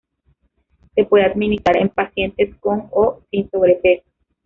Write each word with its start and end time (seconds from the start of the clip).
Se 0.95 1.05
puede 1.05 1.25
administrar 1.25 1.77
en 1.77 1.89
pacientes 1.89 2.55
con 2.55 2.87
o 2.89 3.19
sin 3.29 3.51
sobrepeso. 3.51 4.03